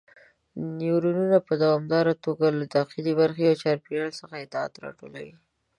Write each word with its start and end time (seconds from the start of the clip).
نیورونونه 0.77 1.37
په 1.47 1.53
دوامداره 1.63 2.13
توګه 2.25 2.47
له 2.57 2.65
داخلي 2.75 3.13
برخې 3.21 3.43
او 3.49 3.59
چاپیریال 3.63 4.11
څخه 4.19 4.35
اطلاعات 4.37 4.73
راټولوي. 4.83 5.33